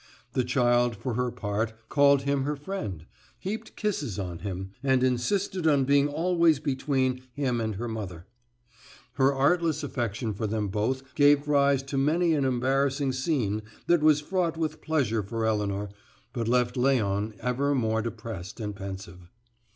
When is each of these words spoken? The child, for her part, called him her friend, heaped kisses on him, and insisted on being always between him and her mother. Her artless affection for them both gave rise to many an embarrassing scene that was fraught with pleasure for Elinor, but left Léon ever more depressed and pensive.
The 0.33 0.43
child, 0.43 0.95
for 0.95 1.13
her 1.13 1.29
part, 1.29 1.73
called 1.87 2.23
him 2.23 2.41
her 2.43 2.55
friend, 2.55 3.05
heaped 3.37 3.75
kisses 3.75 4.17
on 4.17 4.39
him, 4.39 4.71
and 4.81 5.03
insisted 5.03 5.67
on 5.67 5.83
being 5.85 6.07
always 6.07 6.57
between 6.59 7.21
him 7.35 7.61
and 7.61 7.75
her 7.75 7.87
mother. 7.87 8.25
Her 9.17 9.31
artless 9.31 9.83
affection 9.83 10.33
for 10.33 10.47
them 10.47 10.69
both 10.69 11.13
gave 11.13 11.47
rise 11.47 11.83
to 11.83 11.99
many 11.99 12.33
an 12.33 12.45
embarrassing 12.45 13.11
scene 13.11 13.61
that 13.85 14.01
was 14.01 14.21
fraught 14.21 14.57
with 14.57 14.81
pleasure 14.81 15.21
for 15.21 15.45
Elinor, 15.45 15.89
but 16.33 16.47
left 16.47 16.73
Léon 16.73 17.37
ever 17.37 17.75
more 17.75 18.01
depressed 18.01 18.59
and 18.59 18.75
pensive. 18.75 19.29